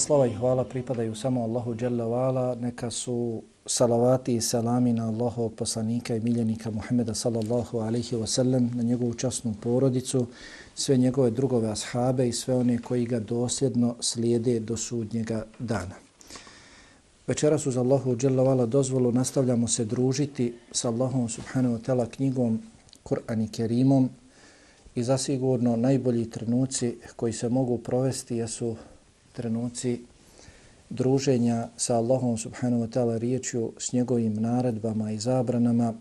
slava 0.00 0.26
i 0.26 0.34
hvala 0.34 0.64
pripadaju 0.64 1.14
samo 1.14 1.42
Allahu 1.42 1.74
Jalla 1.80 2.04
Vala, 2.04 2.54
neka 2.54 2.90
su 2.90 3.42
salavati 3.66 4.34
i 4.34 4.40
salami 4.40 4.92
na 4.92 5.08
Allahov 5.08 5.48
poslanika 5.48 6.16
i 6.16 6.20
miljenika 6.20 6.70
Muhammeda 6.70 7.14
sallallahu 7.14 7.78
alaihi 7.78 8.16
wa 8.16 8.26
sallam, 8.26 8.70
na 8.74 8.82
njegovu 8.82 9.14
časnu 9.14 9.54
porodicu, 9.62 10.26
sve 10.74 10.96
njegove 10.96 11.30
drugove 11.30 11.70
ashabe 11.70 12.28
i 12.28 12.32
sve 12.32 12.54
one 12.54 12.78
koji 12.78 13.06
ga 13.06 13.20
dosljedno 13.20 13.94
slijede 14.00 14.60
do 14.60 14.76
sudnjega 14.76 15.44
dana. 15.58 15.94
Večeras 17.26 17.66
uz 17.66 17.76
Allahu 17.76 18.16
Jalla 18.22 18.42
Vala 18.42 18.66
dozvolu 18.66 19.12
nastavljamo 19.12 19.68
se 19.68 19.84
družiti 19.84 20.54
sa 20.72 20.88
Allahom 20.88 21.28
subhanahu 21.28 21.74
wa 21.74 21.80
ta'ala 21.80 22.06
knjigom 22.10 22.62
Kur'an 23.02 23.42
i 23.42 23.48
Kerimom 23.48 24.08
i 24.94 25.02
zasigurno 25.02 25.76
najbolji 25.76 26.30
trenuci 26.30 26.96
koji 27.16 27.32
se 27.32 27.48
mogu 27.48 27.78
provesti 27.78 28.36
jesu 28.36 28.76
trenuci 29.40 30.04
druženja 30.92 31.72
sa 31.80 31.96
Allahom 31.96 32.36
subhanahu 32.36 32.84
wa 32.84 32.90
ta'ala 32.92 33.16
riječju 33.16 33.72
s 33.78 33.92
njegovim 33.92 34.36
naredbama 34.36 35.12
i 35.12 35.18
zabranama, 35.18 35.94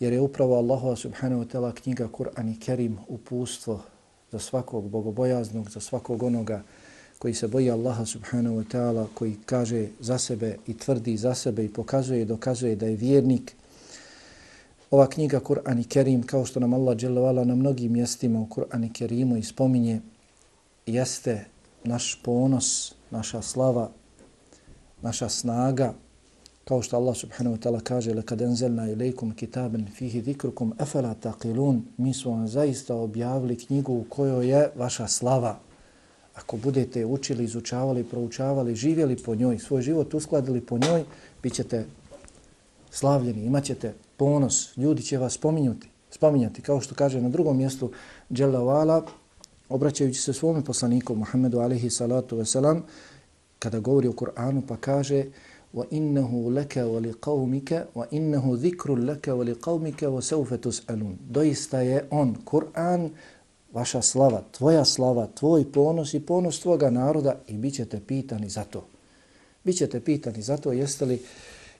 jer 0.00 0.12
je 0.12 0.20
upravo 0.20 0.58
Allahova 0.58 0.96
subhanahu 0.96 1.42
wa 1.42 1.46
ta'ala 1.46 1.70
knjiga 1.74 2.08
Kur'an 2.08 2.48
i 2.48 2.58
Kerim 2.58 2.98
upustvo 3.08 3.82
za 4.32 4.38
svakog 4.38 4.90
bogobojaznog, 4.90 5.70
za 5.70 5.80
svakog 5.80 6.22
onoga 6.22 6.62
koji 7.18 7.34
se 7.34 7.48
boji 7.48 7.70
Allaha 7.70 8.06
subhanahu 8.06 8.56
wa 8.56 8.64
ta'ala, 8.66 9.06
koji 9.14 9.36
kaže 9.46 9.88
za 10.00 10.18
sebe 10.18 10.56
i 10.66 10.78
tvrdi 10.78 11.16
za 11.16 11.34
sebe 11.34 11.64
i 11.64 11.72
pokazuje 11.72 12.22
i 12.22 12.24
dokazuje 12.24 12.76
da 12.76 12.86
je 12.86 12.96
vjernik. 12.96 13.54
Ova 14.90 15.06
knjiga 15.06 15.40
Kur'an 15.40 15.78
i 15.78 15.84
Kerim, 15.84 16.22
kao 16.22 16.44
što 16.44 16.60
nam 16.60 16.74
Allah 16.74 16.96
dželovala 16.96 17.44
na 17.44 17.54
mnogim 17.54 17.92
mjestima 17.92 18.40
u 18.40 18.46
Kur'an 18.46 18.84
i 18.84 18.92
Kerimu 18.92 19.36
i 19.36 19.42
spominje, 19.42 20.00
jeste 20.86 21.53
naš 21.83 22.19
ponos, 22.23 22.93
naša 23.11 23.41
slava, 23.41 23.89
naša 25.01 25.29
snaga, 25.29 25.93
kao 26.69 26.81
što 26.81 26.97
Allah 26.97 27.17
subhanahu 27.17 27.55
wa 27.55 27.59
ta'ala 27.59 27.79
kaže 27.79 28.13
لَكَدْ 28.13 28.41
أَنْزَلْنَا 28.41 28.93
إِلَيْكُمْ 28.93 29.33
كِتَابًا 29.33 29.85
فِيهِ 29.97 30.21
ذِكْرُكُمْ 30.21 30.73
أَفَلَا 30.79 31.13
تَقِلُونَ 31.21 31.81
Mi 31.97 32.13
smo 32.13 32.31
vam 32.31 32.47
zaista 32.47 32.95
objavili 32.95 33.55
knjigu 33.55 33.93
u 33.93 34.05
kojoj 34.09 34.49
je 34.49 34.71
vaša 34.75 35.07
slava. 35.07 35.59
Ako 36.35 36.57
budete 36.57 37.05
učili, 37.05 37.43
izučavali, 37.43 38.03
proučavali, 38.03 38.75
živjeli 38.75 39.17
po 39.17 39.35
njoj, 39.35 39.59
svoj 39.59 39.81
život 39.81 40.13
uskladili 40.13 40.61
po 40.61 40.77
njoj, 40.77 41.03
bit 41.43 41.53
ćete 41.53 41.85
slavljeni, 42.91 43.45
imat 43.45 43.63
ćete 43.63 43.93
ponos, 44.17 44.77
ljudi 44.77 45.03
će 45.03 45.17
vas 45.17 45.33
spominjati, 45.33 45.87
spominjati 46.11 46.61
kao 46.61 46.81
što 46.81 46.95
kaže 46.95 47.21
na 47.21 47.29
drugom 47.29 47.57
mjestu 47.57 47.91
Jalla 48.29 48.59
Vala, 48.59 49.05
obraćajući 49.69 50.21
se 50.21 50.33
svome 50.33 50.63
poslaniku 50.63 51.15
Muhammedu 51.15 51.59
alihi 51.59 51.89
salatu 51.89 52.37
wasalam, 52.37 52.81
kada 53.59 53.79
govori 53.79 54.07
o 54.07 54.13
Kur'anu 54.13 54.61
pa 54.67 54.77
kaže 54.77 55.25
وَإِنَّهُ 55.73 56.51
لَكَ 56.51 56.77
وَلِقَوْمِكَ 56.77 57.87
وَإِنَّهُ 57.95 58.45
ذِكْرٌ 58.65 58.95
لَكَ 58.95 59.27
وَلِقَوْمِكَ 59.27 60.01
وَسَوْفَ 60.03 60.53
تُسْأَلُونَ 60.53 61.17
Doista 61.29 61.81
je 61.81 62.05
on, 62.09 62.35
Kur'an, 62.45 63.09
vaša 63.73 64.01
slava, 64.01 64.43
tvoja 64.51 64.85
slava, 64.85 65.27
tvoj 65.35 65.71
ponos 65.71 66.13
i 66.13 66.19
ponos 66.19 66.59
tvoga 66.59 66.89
naroda 66.89 67.35
i 67.47 67.53
bit 67.53 67.73
ćete 67.73 67.99
pitani 68.07 68.49
za 68.49 68.63
to. 68.63 68.85
Bićete 69.63 69.99
pitani 69.99 70.41
za 70.41 70.57
to 70.57 70.71
jeste 70.71 71.05
li 71.05 71.21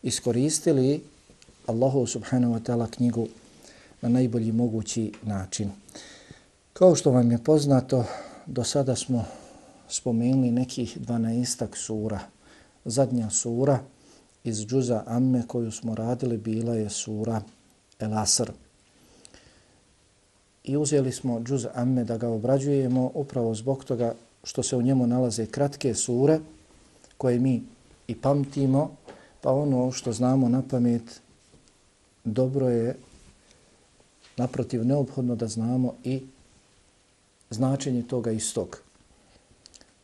iskoristili 0.04 1.02
Allahu 1.66 2.06
subhanahu 2.08 2.54
wa 2.54 2.60
ta'ala 2.60 2.88
knjigu 2.92 3.28
na 4.02 4.10
najbolji 4.10 4.52
mogući 4.52 5.12
način. 5.24 5.72
Kao 6.75 6.95
što 6.95 7.11
vam 7.11 7.31
je 7.31 7.39
poznato, 7.39 8.05
do 8.47 8.65
sada 8.65 8.97
smo 8.97 9.25
spomenuli 9.89 10.51
nekih 10.51 10.99
12 11.01 11.67
sura. 11.75 12.21
Zadnja 12.85 13.31
sura 13.31 13.79
iz 14.45 14.67
džuza 14.67 15.03
Amme 15.07 15.43
koju 15.47 15.71
smo 15.71 15.95
radili 15.95 16.39
bila 16.39 16.75
je 16.75 16.91
sura 16.91 17.43
El 17.99 18.19
Asr. 18.19 18.51
I 20.65 20.77
uzeli 20.77 21.13
smo 21.13 21.41
džuz 21.41 21.67
Amme 21.75 22.05
da 22.05 22.17
ga 22.17 22.29
obrađujemo 22.29 23.11
upravo 23.15 23.55
zbog 23.55 23.85
toga 23.85 24.15
što 24.45 24.63
se 24.63 24.77
u 24.77 24.83
njemu 24.83 25.07
nalaze 25.07 25.47
kratke 25.47 25.95
sure 25.95 26.41
koje 27.19 27.39
mi 27.39 27.63
i 28.09 28.15
pamtimo, 28.15 28.97
pa 29.41 29.53
ono 29.53 29.93
što 29.93 30.13
znamo 30.13 30.49
na 30.49 30.63
pamet 30.71 31.21
dobro 32.25 32.69
je 32.69 32.97
naprotiv 34.37 34.85
neophodno 34.87 35.37
da 35.37 35.47
znamo 35.47 35.95
i 36.05 36.23
značenje 37.55 38.03
toga 38.03 38.31
istog. 38.31 38.83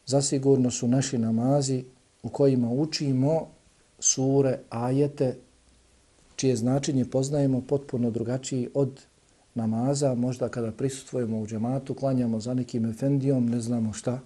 Zasigurno 0.06 0.71
su 0.71 0.88
naši 0.88 1.19
namazi 1.19 1.84
u 2.22 2.28
kojima 2.28 2.71
učimo 2.71 3.49
sure, 3.99 4.59
ajete, 4.71 5.37
čije 6.37 6.56
značenje 6.56 7.05
poznajemo 7.05 7.60
potpuno 7.60 8.10
drugačiji 8.10 8.69
od 8.75 9.00
namaza, 9.55 10.15
možda 10.15 10.49
kada 10.49 10.72
prisutujemo 10.72 11.41
u 11.41 11.47
džematu, 11.47 11.94
klanjamo 11.94 12.41
za 12.41 12.55
nekim 12.55 12.91
efendijom, 12.91 13.50
ne 13.50 13.60
znamo 13.60 13.93
šta, 13.93 14.21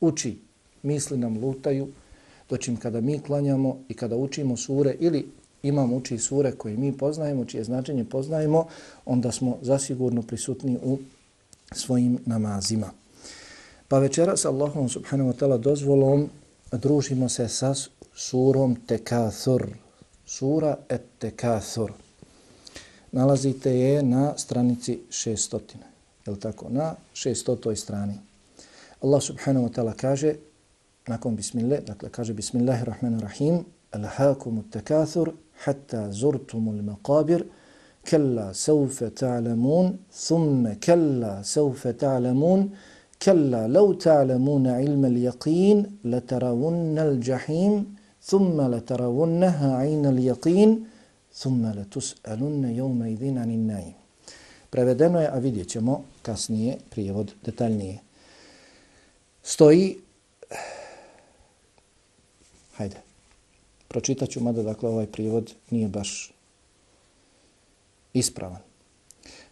uči, 0.00 0.38
misli 0.82 1.18
nam 1.18 1.38
lutaju, 1.38 1.88
doćim 2.50 2.76
kada 2.76 3.00
mi 3.00 3.18
klanjamo 3.18 3.78
i 3.88 3.94
kada 3.94 4.16
učimo 4.16 4.56
sure 4.56 4.96
ili 5.00 5.26
imam 5.62 5.92
uči 5.92 6.18
sure 6.18 6.52
koje 6.52 6.76
mi 6.76 6.92
poznajemo, 6.92 7.44
čije 7.44 7.64
značenje 7.64 8.04
poznajemo, 8.04 8.66
onda 9.04 9.32
smo 9.32 9.58
zasigurno 9.62 10.22
prisutni 10.22 10.78
u 10.82 10.98
svojim 11.72 12.18
namazima. 12.26 12.90
Pa 13.88 13.98
večera 13.98 14.36
sa 14.36 14.48
Allahom 14.48 14.88
subhanahu 14.88 15.30
wa 15.30 15.36
ta'ala 15.36 15.58
dozvolom 15.58 16.28
družimo 16.72 17.28
se 17.28 17.48
sa 17.48 17.74
surom 18.14 18.76
Tekathur. 18.86 19.68
Sura 20.26 20.76
et 20.88 21.02
Tekathur. 21.18 21.92
Nalazite 23.12 23.70
je 23.70 24.02
na 24.02 24.34
stranici 24.38 24.98
600. 25.10 25.60
Je 26.26 26.32
li 26.32 26.40
tako? 26.40 26.66
Na 26.68 26.94
600. 27.14 27.76
strani. 27.76 28.18
Allah 29.02 29.22
subhanahu 29.22 29.64
wa 29.68 29.72
ta'ala 29.72 29.94
kaže 29.94 30.34
nakon 31.08 31.36
bismillah, 31.36 31.80
dakle 31.86 32.10
kaže 32.10 32.34
bismillahirrahmanirrahim 32.34 33.64
Alhaakumu 33.94 34.66
tekathur 34.70 35.32
hatta 35.64 36.10
zurtumul 36.10 36.82
maqabir 36.82 37.46
kella 38.06 38.54
seufe 38.54 39.10
ta'lamun, 39.10 39.98
thumme 40.10 40.78
kella 40.80 41.42
seufe 41.42 41.92
ta'lamun, 41.92 42.70
kella 43.18 43.66
lau 43.68 43.94
ta'lamuna 43.94 44.80
ilme 44.80 45.08
l'yakin, 45.10 45.82
la 46.04 46.20
taravunna 46.20 47.04
l'jahim, 47.10 47.84
thumme 48.28 48.68
la 48.68 48.80
taravunneha 48.80 49.76
aina 49.82 50.10
l'yakin, 50.12 50.86
thumme 51.40 51.74
la 51.74 51.84
tus'alunne 51.84 52.74
jome 52.76 53.10
idhina 53.10 53.44
ninnaim. 53.44 53.94
Prevedeno 54.70 55.20
je, 55.20 55.28
a 55.28 55.38
vidjet 55.38 55.68
ćemo 55.68 56.04
kasnije 56.22 56.76
prijevod 56.90 57.32
detaljnije. 57.44 57.98
Stoji, 59.42 59.96
hajde, 62.76 62.96
pročitat 63.88 64.30
ću, 64.30 64.40
mada 64.40 64.62
dakle 64.62 64.88
ovaj 64.88 65.06
prijevod 65.06 65.54
nije 65.70 65.88
baš 65.88 66.35
ispravan. 68.18 68.60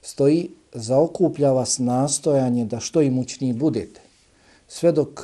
Stoji, 0.03 0.51
zaokuplja 0.73 1.53
vas 1.53 1.79
nastojanje 1.79 2.65
da 2.65 2.81
što 2.81 3.03
imućniji 3.03 3.53
budete. 3.53 4.01
Sve 4.69 4.93
dok 4.93 5.21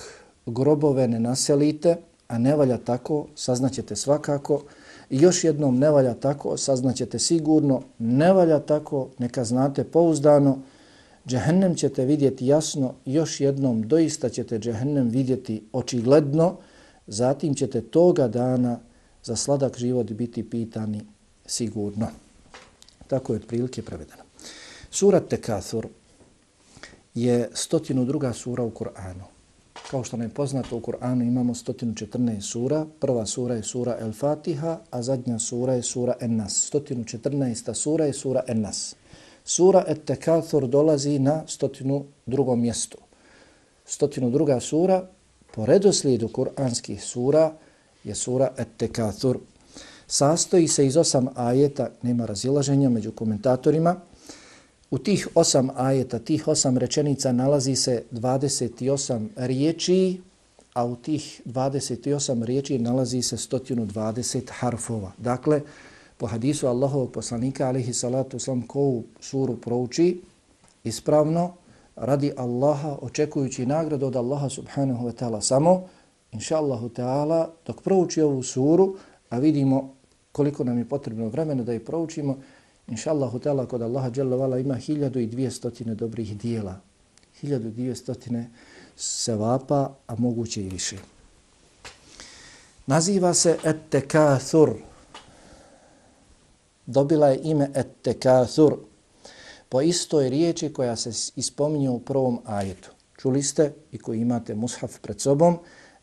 grobove 0.46 1.08
ne 1.08 1.20
naselite, 1.20 1.96
a 2.28 2.38
ne 2.38 2.56
valja 2.56 2.78
tako, 2.78 3.26
saznaćete 3.34 3.96
svakako. 3.96 4.62
I 5.10 5.20
još 5.20 5.44
jednom 5.44 5.78
ne 5.78 5.90
valja 5.90 6.14
tako, 6.14 6.56
saznaćete 6.56 7.18
sigurno, 7.18 7.82
ne 7.98 8.32
valja 8.32 8.58
tako, 8.60 9.08
neka 9.18 9.44
znate 9.44 9.84
pouzdano, 9.84 10.58
džehennem 11.26 11.74
ćete 11.74 12.04
vidjeti 12.04 12.46
jasno, 12.46 12.94
još 13.04 13.40
jednom 13.40 13.82
doista 13.88 14.28
ćete 14.28 14.58
džehennem 14.58 15.08
vidjeti 15.08 15.62
očigledno, 15.72 16.56
zatim 17.06 17.54
ćete 17.54 17.80
toga 17.80 18.28
dana 18.28 18.78
za 19.22 19.36
sladak 19.36 19.78
život 19.78 20.10
biti 20.10 20.50
pitani 20.50 21.00
sigurno. 21.46 22.06
Tako 23.10 23.32
je 23.32 23.36
otprilike 23.36 23.82
prevedeno. 23.82 24.22
Surat 24.90 25.28
Tekathur 25.28 25.88
je 27.14 27.50
stotinu 27.54 28.04
druga 28.04 28.32
sura 28.32 28.62
u 28.62 28.70
Kur'anu. 28.70 29.24
Kao 29.90 30.04
što 30.04 30.16
nam 30.16 30.26
je 30.26 30.34
poznato, 30.34 30.76
u 30.76 30.80
Kur'anu 30.80 31.22
imamo 31.22 31.54
114 31.54 32.40
sura. 32.40 32.86
Prva 33.00 33.26
sura 33.26 33.54
je 33.54 33.62
sura 33.62 33.96
El 34.00 34.12
Fatiha, 34.12 34.78
a 34.90 35.02
zadnja 35.02 35.38
sura 35.38 35.74
je 35.74 35.82
sura 35.82 36.14
En 36.20 36.36
Nas. 36.36 36.70
114. 36.72 37.74
sura 37.74 38.04
je 38.04 38.12
sura 38.12 38.42
En 38.46 38.60
Nas. 38.60 38.94
Sura 39.44 39.84
Et 39.88 40.04
Tekathur 40.04 40.68
dolazi 40.68 41.18
na 41.18 41.42
stotinu 41.46 42.04
drugom 42.26 42.60
mjestu. 42.60 42.98
Stotinu 43.86 44.30
druga 44.30 44.60
sura, 44.60 45.08
po 45.54 45.66
redoslijedu 45.66 46.28
kur'anskih 46.28 47.02
sura, 47.04 47.52
je 48.04 48.14
sura 48.14 48.52
Et 48.58 48.68
Tekathur. 48.76 49.38
Sastoji 50.10 50.68
se 50.68 50.86
iz 50.86 50.96
osam 50.96 51.28
ajeta, 51.34 51.90
nema 52.02 52.26
razilaženja 52.26 52.90
među 52.90 53.12
komentatorima, 53.12 53.96
U 54.90 54.98
tih 54.98 55.28
osam 55.34 55.68
ajeta, 55.76 56.18
tih 56.18 56.48
osam 56.48 56.78
rečenica 56.78 57.32
nalazi 57.32 57.76
se 57.76 58.02
28 58.10 59.28
riječi 59.36 60.18
a 60.74 60.84
u 60.84 60.96
tih 60.96 61.42
28 61.44 62.44
riječi 62.44 62.78
nalazi 62.78 63.22
se 63.22 63.36
120 63.36 64.40
harfova. 64.50 65.12
Dakle, 65.18 65.60
po 66.16 66.26
hadisu 66.26 66.66
Allahovog 66.66 67.12
poslanika, 67.12 67.68
alihi 67.68 67.92
salatu 67.92 68.36
uslam, 68.36 68.62
ko 68.62 68.80
u 68.80 69.04
suru 69.20 69.56
prouči 69.56 70.20
ispravno, 70.84 71.54
radi 71.96 72.32
Allaha, 72.36 72.96
očekujući 73.02 73.66
nagradu 73.66 74.06
od 74.06 74.16
Allaha 74.16 74.48
subhanahu 74.48 75.08
wa 75.08 75.12
ta'ala 75.12 75.40
samo, 75.40 75.88
inša 76.32 76.56
Allahu 76.56 76.88
ta'ala, 76.88 77.48
dok 77.66 77.82
prouči 77.82 78.22
ovu 78.22 78.42
suru, 78.42 78.96
a 79.30 79.38
vidimo 79.38 79.94
koliko 80.32 80.64
nam 80.64 80.78
je 80.78 80.88
potrebno 80.88 81.28
vremena 81.28 81.62
da 81.62 81.72
je 81.72 81.84
proučimo, 81.84 82.38
inša 82.88 83.10
Allahu 83.10 83.40
kod 83.68 83.82
Allaha 83.82 84.10
dželavala 84.10 84.58
ima 84.58 84.74
1200 84.74 85.94
dobrih 85.94 86.38
dijela. 86.38 86.80
1200 87.42 88.44
sevapa, 88.96 89.94
a 90.06 90.14
moguće 90.18 90.62
i 90.62 90.68
više. 90.68 90.96
Naziva 92.86 93.34
se 93.34 93.58
Et-Tekathur. 93.64 94.74
Dobila 96.86 97.28
je 97.28 97.40
ime 97.42 97.70
Et-Tekathur 97.74 98.76
po 99.68 99.80
istoj 99.80 100.30
riječi 100.30 100.72
koja 100.72 100.96
se 100.96 101.30
ispominje 101.36 101.90
u 101.90 101.98
prvom 101.98 102.40
ajetu. 102.44 102.90
Čuli 103.18 103.42
ste 103.42 103.72
i 103.92 103.98
koji 103.98 104.20
imate 104.20 104.54
mushaf 104.54 104.98
pred 104.98 105.20
sobom, 105.20 105.58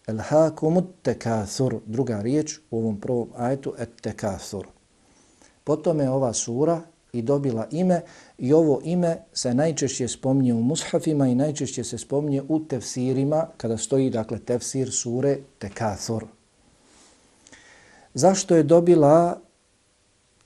El 0.07 0.17
hakumut 0.17 0.85
tekathur, 1.01 1.79
druga 1.85 2.21
riječ 2.21 2.59
u 2.71 2.77
ovom 2.77 2.99
prvom 2.99 3.29
ajetu, 3.37 3.73
et 3.79 3.89
tekathur. 4.01 4.67
Potom 5.63 5.99
je 5.99 6.09
ova 6.09 6.33
sura 6.33 6.81
i 7.13 7.21
dobila 7.21 7.67
ime 7.71 8.01
i 8.37 8.53
ovo 8.53 8.81
ime 8.83 9.17
se 9.33 9.53
najčešće 9.53 10.07
spominje 10.07 10.53
u 10.53 10.61
mushafima 10.61 11.27
i 11.27 11.35
najčešće 11.35 11.83
se 11.83 11.97
spominje 11.97 12.43
u 12.47 12.59
tefsirima 12.59 13.47
kada 13.57 13.77
stoji 13.77 14.09
dakle 14.09 14.39
tefsir 14.39 14.91
sure 14.91 15.37
Tekathur. 15.59 16.25
Zašto 18.13 18.55
je 18.55 18.63
dobila 18.63 19.39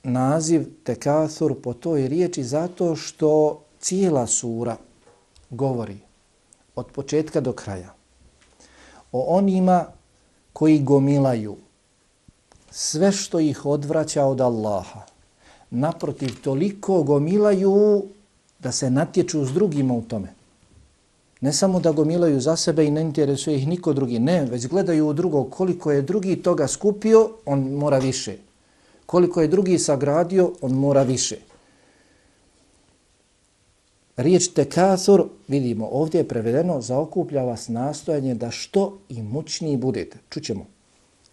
naziv 0.04 0.68
Tekathur 0.84 1.62
po 1.62 1.74
toj 1.74 2.08
riječi? 2.08 2.44
Zato 2.44 2.96
što 2.96 3.62
cijela 3.80 4.28
sura 4.28 4.78
govori 5.50 5.98
od 6.75 6.88
početka 6.92 7.42
do 7.42 7.54
kraja 7.54 8.00
o 9.12 9.38
onima 9.38 9.86
koji 10.54 10.80
gomilaju 10.80 11.56
sve 12.72 13.12
što 13.12 13.40
ih 13.40 13.66
odvraća 13.66 14.25
od 14.25 14.42
Allaha 14.42 15.02
naprotiv 15.69 16.42
toliko 16.44 17.04
gomilaju 17.04 18.04
da 18.60 18.72
se 18.72 18.90
natječu 18.90 19.46
s 19.46 19.52
drugima 19.52 19.94
u 19.94 20.02
tome. 20.02 20.34
Ne 21.42 21.54
samo 21.54 21.80
da 21.80 21.92
gomilaju 21.92 22.42
za 22.42 22.56
sebe 22.56 22.86
i 22.86 22.92
ne 22.92 23.02
interesuje 23.02 23.58
ih 23.58 23.68
niko 23.68 23.94
drugi, 23.94 24.19
ne, 24.19 24.46
već 24.46 24.68
gledaju 24.68 25.08
u 25.08 25.13
drugog 25.13 25.50
koliko 25.50 25.92
je 25.92 26.02
drugi 26.02 26.36
toga 26.36 26.68
skupio, 26.68 27.30
on 27.46 27.60
mora 27.60 27.98
više. 27.98 28.38
Koliko 29.06 29.42
je 29.42 29.48
drugi 29.48 29.80
sagradio, 29.80 30.52
on 30.62 30.72
mora 30.72 31.04
više. 31.04 31.38
Riječ 34.21 34.47
tekathur, 34.47 35.23
vidimo, 35.47 35.89
ovdje 35.91 36.19
je 36.19 36.27
prevedeno, 36.27 36.81
zaokuplja 36.81 37.44
vas 37.44 37.68
nastojanje 37.68 38.35
da 38.35 38.51
što 38.51 38.97
i 39.09 39.21
mučniji 39.21 39.77
budete. 39.77 40.18
Čućemo. 40.29 40.65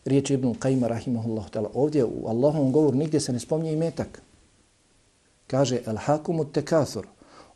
Riječ 0.05 0.31
Ibnu 0.31 0.55
Qajma, 0.55 0.87
rahimahullahu 0.87 1.49
ta'ala, 1.51 1.69
ovdje 1.75 2.05
u 2.05 2.27
Allahovom 2.29 2.73
govoru 2.73 2.97
nigdje 2.97 3.21
se 3.21 3.33
ne 3.33 3.41
spominje 3.41 3.73
i 3.73 3.77
metak. 3.77 4.23
Kaže, 5.47 5.81
el 5.87 5.97
hakumu 5.97 6.45
tekathur, 6.45 7.07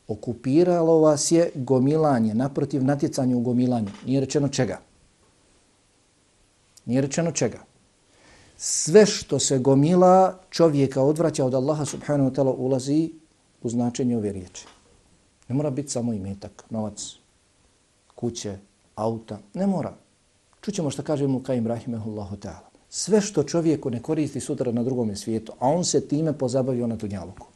okupiralo 0.08 0.98
vas 1.00 1.32
je 1.32 1.50
gomilanje, 1.54 2.34
naprotiv 2.34 2.84
natjecanju 2.84 3.38
u 3.38 3.40
gomilanju. 3.40 3.88
Nije 4.06 4.20
rečeno 4.20 4.48
čega. 4.48 4.80
Nije 6.86 7.00
rečeno 7.00 7.32
čega. 7.32 7.58
Sve 8.56 9.06
što 9.06 9.38
se 9.38 9.58
gomila 9.58 10.38
čovjeka 10.50 11.02
odvraća 11.02 11.44
od 11.44 11.54
Allaha 11.54 11.84
subhanahu 11.84 12.30
wa 12.30 12.34
ta'ala 12.34 12.54
ulazi 12.56 13.10
u 13.62 13.68
značenje 13.68 14.16
ove 14.16 14.32
riječi. 14.32 14.66
Ne 15.52 15.56
mora 15.56 15.70
biti 15.70 15.92
samo 15.92 16.12
imetak, 16.12 16.64
novac, 16.70 17.16
kuće, 18.14 18.56
auta. 18.94 19.38
Ne 19.54 19.66
mora. 19.66 19.92
Čućemo 20.60 20.90
što 20.90 21.02
kaže 21.02 21.26
mu 21.26 21.42
Kajim 21.42 21.66
Rahimehullahu 21.66 22.36
ta'ala. 22.36 22.72
Sve 22.88 23.20
što 23.20 23.44
čovjeku 23.44 23.90
ne 23.90 24.00
koristi 24.02 24.40
sutra 24.40 24.72
na 24.72 24.82
drugom 24.82 25.16
svijetu, 25.16 25.52
a 25.58 25.68
on 25.68 25.84
se 25.84 26.08
time 26.08 26.32
pozabavio 26.32 26.86
na 26.86 26.96
Dunjaluku. 26.96 27.46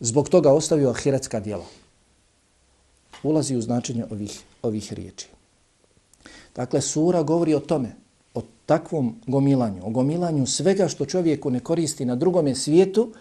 zbog 0.00 0.28
toga 0.28 0.52
ostavio 0.52 0.90
ahiretska 0.90 1.40
djela. 1.40 1.64
Ulazi 3.22 3.56
u 3.56 3.62
značenje 3.62 4.04
ovih, 4.10 4.42
ovih 4.62 4.92
riječi. 4.92 5.28
Dakle, 6.54 6.80
sura 6.80 7.22
govori 7.22 7.54
o 7.54 7.60
tome, 7.60 7.94
o 8.34 8.42
takvom 8.66 9.14
gomilanju, 9.26 9.86
o 9.86 9.90
gomilanju 9.90 10.46
svega 10.46 10.88
što 10.88 11.06
čovjeku 11.06 11.50
ne 11.50 11.60
koristi 11.60 12.04
na 12.04 12.16
drugom 12.16 12.54
svijetu, 12.54 13.12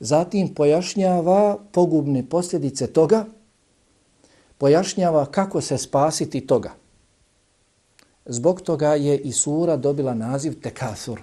zatim 0.00 0.54
pojašnjava 0.54 1.58
pogubne 1.72 2.28
posljedice 2.28 2.86
toga, 2.86 3.24
pojašnjava 4.58 5.26
kako 5.26 5.60
se 5.60 5.78
spasiti 5.78 6.40
toga. 6.40 6.72
Zbog 8.26 8.60
toga 8.60 8.94
je 8.94 9.18
i 9.18 9.32
sura 9.32 9.76
dobila 9.76 10.14
naziv 10.14 10.60
Tekasur. 10.60 11.20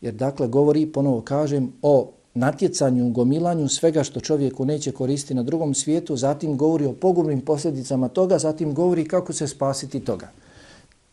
Jer 0.00 0.14
dakle 0.14 0.48
govori, 0.48 0.86
ponovo 0.86 1.20
kažem, 1.20 1.72
o 1.82 2.10
natjecanju, 2.34 3.10
gomilanju 3.10 3.68
svega 3.68 4.04
što 4.04 4.20
čovjeku 4.20 4.64
neće 4.64 4.92
koristiti 4.92 5.34
na 5.34 5.42
drugom 5.42 5.74
svijetu, 5.74 6.16
zatim 6.16 6.56
govori 6.56 6.86
o 6.86 6.92
pogubnim 6.92 7.40
posljedicama 7.40 8.08
toga, 8.08 8.38
zatim 8.38 8.74
govori 8.74 9.08
kako 9.08 9.32
se 9.32 9.48
spasiti 9.48 10.00
toga. 10.00 10.30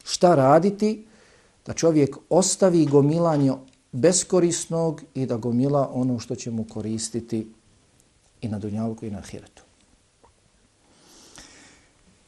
Šta 0.04 0.36
raditi? 0.36 1.06
Da 1.66 1.74
čovjek 1.74 2.18
ostavi 2.30 2.86
gomilanje 2.86 3.54
beskorisnog 3.96 5.04
i 5.14 5.26
da 5.26 5.38
gomila 5.38 5.90
ono 5.94 6.20
što 6.20 6.36
će 6.36 6.52
mu 6.52 6.64
koristiti 6.64 7.48
i 8.42 8.48
na 8.48 8.60
dunjalku 8.60 9.06
i 9.06 9.12
na 9.12 9.22
hiretu. 9.22 9.64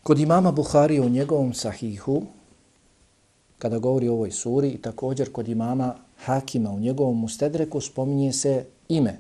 Kod 0.04 0.20
imama 0.20 0.52
Buhari 0.52 1.00
u 1.00 1.10
njegovom 1.10 1.54
sahihu, 1.54 2.22
kada 3.60 3.80
govori 3.80 4.08
o 4.08 4.14
ovoj 4.14 4.32
suri, 4.32 4.70
i 4.70 4.82
također 4.82 5.32
kod 5.32 5.48
imama 5.48 5.96
Hakima 6.18 6.72
u 6.72 6.80
njegovom 6.80 7.20
mustedreku 7.20 7.82
spominje 7.82 8.34
se 8.34 8.66
ime 8.90 9.20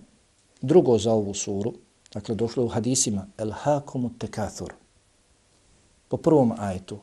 drugo 0.62 0.98
za 0.98 1.14
ovu 1.14 1.34
suru, 1.34 1.74
dakle 2.13 2.36
došlo 2.36 2.66
u 2.66 2.68
hadisima, 2.68 3.27
el 3.38 3.51
hakumu 3.51 4.10
tekathur, 4.20 4.74
po 6.08 6.18
prvom 6.18 6.54
ajetu. 6.58 6.98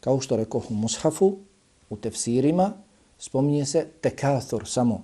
Kao 0.00 0.20
što 0.20 0.36
rekao 0.36 0.62
u 0.70 0.74
mushafu, 0.74 1.36
u 1.90 1.96
tefsirima, 1.96 2.72
spominje 3.18 3.66
se 3.66 3.86
tekathur 4.00 4.66
samo. 4.66 5.02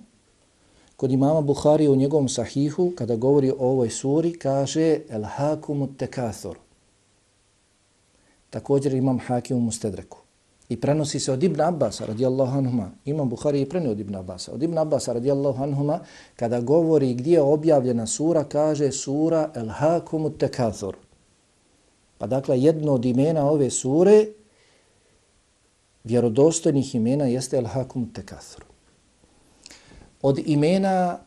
Kod 0.96 1.12
imama 1.12 1.40
Buhari 1.40 1.88
u 1.88 1.96
njegovom 1.96 2.28
sahihu, 2.28 2.92
kada 2.96 3.16
govori 3.16 3.50
o 3.50 3.54
ovoj 3.58 3.90
suri, 3.90 4.38
kaže 4.38 5.00
el 5.08 5.24
hakumu 5.24 5.88
tekathur. 5.96 6.56
Također 8.50 8.94
imam 8.94 9.18
hakim 9.18 9.56
u 9.56 9.60
mustedreku. 9.60 10.18
I 10.68 10.80
prenosi 10.80 11.20
se 11.20 11.32
od 11.32 11.42
Ibn 11.42 11.60
Abbas 11.60 12.00
radijallahu 12.00 12.58
anhuma. 12.58 12.90
Imam 13.04 13.28
Buhari 13.28 13.60
i 13.60 13.68
prenio 13.68 13.90
od 13.90 14.00
Ibn 14.00 14.14
Abbas. 14.14 14.48
Od 14.48 14.62
Ibn 14.62 14.78
Abbas 14.78 15.08
radijallahu 15.08 15.62
anhuma, 15.62 16.00
kada 16.36 16.60
govori 16.60 17.14
gdje 17.14 17.32
je 17.32 17.42
objavljena 17.42 18.06
sura, 18.06 18.44
kaže 18.44 18.92
sura 18.92 19.50
El 19.54 19.68
Hakumu 19.68 20.30
Tekathur. 20.30 20.96
Pa 22.18 22.26
dakle, 22.26 22.60
jedno 22.60 22.92
od 22.92 23.04
imena 23.04 23.50
ove 23.50 23.70
sure, 23.70 24.26
vjerodostojnih 26.04 26.94
imena, 26.94 27.24
jeste 27.24 27.56
El 27.56 27.66
Hakum 27.66 28.12
Tekathru. 28.12 28.66
Od 30.22 30.38
imena 30.46 31.18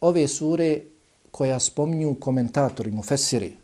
ove 0.00 0.28
sure 0.28 0.80
koja 1.30 1.60
spominju 1.60 2.14
komentatori, 2.20 2.90
mufesiri, 2.90 3.56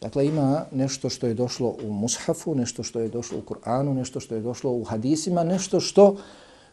Dakle, 0.00 0.26
ima 0.26 0.64
nešto 0.72 1.10
što 1.10 1.26
je 1.26 1.34
došlo 1.34 1.76
u 1.84 1.92
mushafu, 1.92 2.54
nešto 2.54 2.82
što 2.82 3.00
je 3.00 3.08
došlo 3.08 3.38
u 3.38 3.42
Kur'anu, 3.42 3.94
nešto 3.94 4.20
što 4.20 4.34
je 4.34 4.40
došlo 4.40 4.72
u 4.72 4.84
hadisima, 4.84 5.44
nešto 5.44 5.80
što 5.80 6.16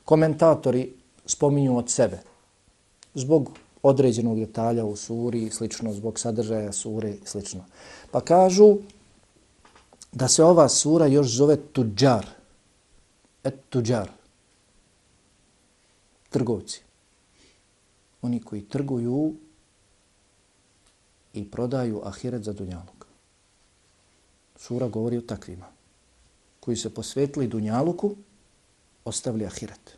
komentatori 0.05 0.93
spominju 1.25 1.77
od 1.77 1.89
sebe. 1.89 2.19
Zbog 3.13 3.49
određenog 3.83 4.39
detalja 4.39 4.85
u 4.85 4.95
suri 4.95 5.43
i 5.43 5.49
slično, 5.49 5.93
zbog 5.93 6.19
sadržaja 6.19 6.71
sure 6.71 7.11
i 7.11 7.25
slično. 7.25 7.65
Pa 8.11 8.21
kažu 8.21 8.77
da 10.11 10.27
se 10.27 10.43
ova 10.43 10.69
sura 10.69 11.05
još 11.05 11.27
zove 11.27 11.57
Tudjar, 11.57 12.25
Et 13.45 13.69
tuđar. 13.69 14.11
Trgovci. 16.29 16.81
Oni 18.21 18.41
koji 18.41 18.67
trguju 18.69 19.35
i 21.33 21.51
prodaju 21.51 22.01
ahiret 22.05 22.43
za 22.43 22.53
dunjaluk. 22.53 23.05
Sura 24.55 24.87
govori 24.87 25.17
o 25.17 25.21
takvima 25.21 25.75
koji 26.65 26.77
se 26.77 26.93
posvetili 26.93 27.47
Dunjaluku, 27.47 28.15
ostavili 29.05 29.45
Ahiret. 29.45 29.97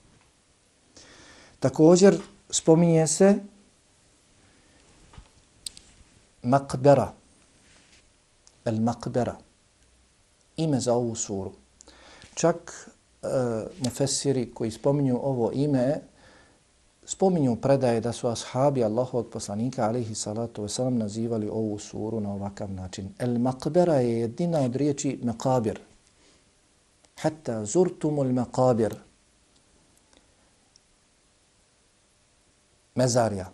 Također 1.59 2.19
spominje 2.49 3.07
se 3.07 3.39
Makbera, 6.43 7.13
El 8.65 8.81
Makbera, 8.81 9.37
ime 10.57 10.79
za 10.79 10.93
ovu 10.93 11.15
suru. 11.15 11.53
Čak 12.33 12.89
e, 13.27 13.67
mufesiri 13.83 14.51
koji 14.53 14.71
spominju 14.71 15.19
ovo 15.23 15.51
ime, 15.53 15.99
spominju 17.05 17.55
predaje 17.55 18.01
da 18.01 18.13
su 18.13 18.27
ashabi 18.27 18.83
Allahovog 18.83 19.29
poslanika 19.29 19.85
alihi 19.85 20.15
salatu 20.15 20.63
wasalam 20.63 20.97
nazivali 20.97 21.49
ovu 21.49 21.79
suru 21.79 22.19
na 22.19 22.33
ovakav 22.33 22.71
način. 22.71 23.09
El 23.19 23.39
makbera 23.39 23.95
je 23.95 24.19
jedina 24.19 24.59
od 24.59 24.75
riječi 24.75 25.19
makabir. 25.23 25.79
Hatta 27.21 27.65
zurtumul 27.65 28.33
maqabir. 28.33 28.95
Mezarja. 32.95 33.51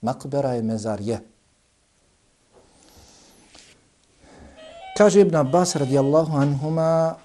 Makbera 0.00 0.52
je 0.52 0.62
mezarje. 0.62 1.20
Kaže 4.96 5.20
Ibn 5.20 5.36
Abbas 5.36 5.76
radijallahu 5.76 6.36
anhuma 6.36 7.16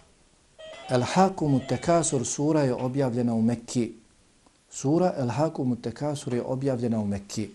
El 0.89 1.01
Hakumu 1.03 1.59
Tekasur 1.67 2.25
sura 2.25 2.61
je 2.61 2.73
objavljena 2.73 3.33
u 3.33 3.41
Mekki. 3.41 3.93
Sura 4.69 5.13
El 5.17 5.29
Hakumu 5.29 5.75
Tekasur 5.75 6.33
je 6.33 6.41
objavljena 6.41 6.99
u 6.99 7.05
Mekki. 7.05 7.49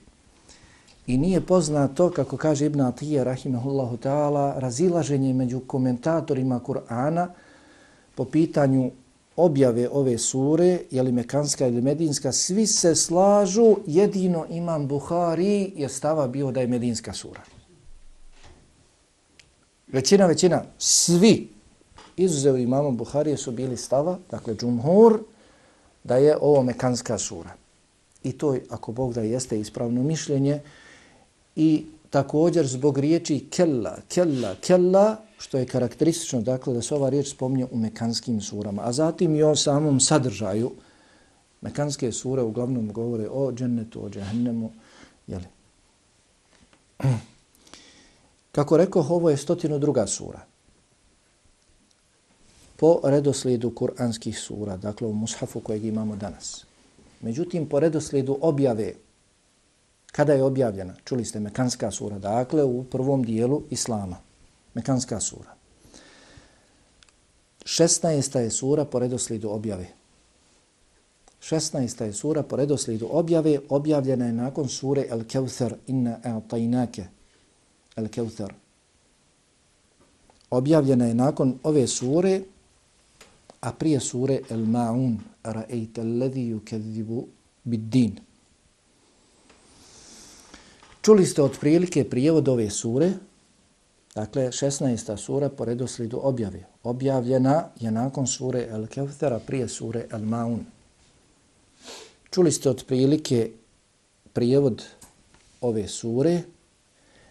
I 1.06 1.16
nije 1.18 1.40
poznato, 1.40 2.10
kako 2.10 2.36
kaže 2.36 2.66
Ibn 2.66 2.80
Atije, 2.80 3.24
rahimahullahu 3.24 3.96
ta'ala, 3.96 4.58
razilaženje 4.58 5.34
među 5.34 5.60
komentatorima 5.60 6.60
Kur'ana 6.60 7.26
po 8.14 8.24
pitanju 8.24 8.90
objave 9.36 9.88
ove 9.88 10.18
sure, 10.18 10.78
je 10.90 11.02
li 11.02 11.12
mekanska 11.12 11.66
ili 11.66 11.80
medinska, 11.80 12.32
svi 12.32 12.66
se 12.66 12.94
slažu, 12.94 13.76
jedino 13.86 14.46
imam 14.50 14.88
Buhari 14.88 15.72
je 15.76 15.88
stava 15.88 16.28
bio 16.28 16.50
da 16.50 16.60
je 16.60 16.66
medinska 16.66 17.12
sura. 17.12 17.40
Većina, 19.88 20.26
većina, 20.26 20.62
svi 20.78 21.51
izuzeo 22.24 22.56
imama 22.56 22.90
Buharije 22.90 23.36
su 23.36 23.50
bili 23.52 23.76
stava, 23.76 24.18
dakle 24.30 24.54
džumhur, 24.54 25.20
da 26.04 26.16
je 26.16 26.36
ovo 26.40 26.62
mekanska 26.62 27.18
sura. 27.18 27.50
I 28.22 28.32
to, 28.32 28.56
ako 28.70 28.92
Bog 28.92 29.14
da 29.14 29.22
jeste 29.22 29.60
ispravno 29.60 30.02
mišljenje, 30.02 30.60
i 31.56 31.84
također 32.10 32.66
zbog 32.66 32.98
riječi 32.98 33.46
kella, 33.50 33.98
kella, 34.08 34.54
kella, 34.60 35.16
što 35.38 35.58
je 35.58 35.66
karakteristično, 35.66 36.40
dakle, 36.40 36.74
da 36.74 36.82
se 36.82 36.94
ova 36.94 37.08
riječ 37.08 37.30
spomnje 37.30 37.66
u 37.70 37.76
mekanskim 37.76 38.40
surama. 38.40 38.82
A 38.84 38.92
zatim 38.92 39.36
i 39.36 39.42
o 39.42 39.56
samom 39.56 40.00
sadržaju, 40.00 40.70
mekanske 41.60 42.12
sure 42.12 42.42
uglavnom 42.42 42.92
govore 42.92 43.28
o 43.30 43.52
džennetu, 43.52 44.04
o 44.04 44.10
džahennemu, 44.10 44.70
jeli. 45.26 45.46
Kako 48.52 48.76
rekao, 48.76 49.06
ovo 49.08 49.30
je 49.30 49.36
stotinu 49.36 49.78
druga 49.78 50.06
sura 50.06 50.51
po 52.82 53.00
redoslijedu 53.04 53.70
kuranskih 53.70 54.38
sura, 54.38 54.76
dakle 54.76 55.06
u 55.06 55.12
mushafu 55.12 55.60
kojeg 55.60 55.84
imamo 55.84 56.16
danas. 56.16 56.64
Međutim, 57.20 57.68
po 57.68 57.80
redoslijedu 57.80 58.38
objave, 58.40 58.94
kada 60.12 60.32
je 60.32 60.42
objavljena, 60.42 60.94
čuli 61.04 61.24
ste 61.24 61.40
Mekanska 61.40 61.90
sura, 61.90 62.18
dakle 62.18 62.64
u 62.64 62.84
prvom 62.84 63.22
dijelu 63.22 63.62
Islama, 63.70 64.16
Mekanska 64.74 65.20
sura. 65.20 65.54
16. 67.64 68.38
je 68.38 68.50
sura 68.50 68.84
po 68.84 68.98
redoslijedu 68.98 69.48
objave. 69.50 69.86
16. 71.40 72.04
je 72.04 72.12
sura 72.12 72.42
po 72.42 72.56
redoslijedu 72.56 73.08
objave, 73.10 73.58
objavljena 73.68 74.26
je 74.26 74.32
nakon 74.32 74.68
sure 74.68 75.06
El 75.10 75.24
Keuthar 75.24 75.74
inna 75.86 76.18
a'tajnake. 76.24 77.04
El 77.96 78.08
Keuthar. 78.08 78.54
Objavljena 80.50 81.06
je 81.06 81.14
nakon 81.14 81.58
ove 81.62 81.86
sure 81.86 82.40
a 83.62 83.72
prije 83.72 84.00
sure 84.00 84.40
El 84.50 84.66
Ma'un, 84.66 85.18
ra'ejte 85.44 86.00
alladhi 86.00 86.48
yukadzibu 86.50 87.26
bid-din. 87.64 88.16
Čuli 91.02 91.26
ste 91.26 91.42
otprilike 91.42 92.04
prijevod 92.10 92.48
ove 92.48 92.70
sure, 92.70 93.12
dakle 94.14 94.48
16. 94.50 95.16
sura 95.16 95.48
po 95.48 95.64
redoslidu 95.64 96.20
objave. 96.22 96.64
Objavljena 96.82 97.68
je 97.80 97.90
nakon 97.90 98.26
sure 98.26 98.66
El 98.70 98.86
Kevthera 98.86 99.38
prije 99.38 99.68
sure 99.68 100.06
El 100.10 100.26
Ma'un. 100.26 100.64
Čuli 102.30 102.52
ste 102.52 102.70
otprilike 102.70 103.50
prijevod 104.32 104.82
ove 105.60 105.88
sure. 105.88 106.42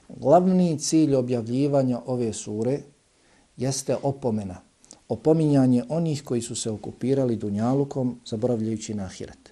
Glavni 0.07 0.79
cilj 0.79 1.15
objavljivanja 1.15 2.01
ove 2.05 2.33
sure 2.33 2.79
jeste 3.57 3.95
opomena 4.03 4.70
opominjanje 5.11 5.83
onih 5.89 6.23
koji 6.23 6.41
su 6.41 6.55
se 6.55 6.71
okupirali 6.71 7.35
dunjalukom 7.35 8.19
zaboravljajući 8.25 8.93
na 8.93 9.03
ahiret. 9.03 9.51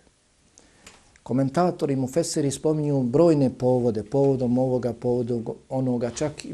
Komentatori 1.23 1.95
mu 1.95 2.07
Feseri 2.07 2.51
spominju 2.51 3.03
brojne 3.03 3.49
povode, 3.49 4.03
povodom 4.03 4.57
ovoga, 4.57 4.93
povodom 4.93 5.45
onoga, 5.69 6.09
čak 6.09 6.45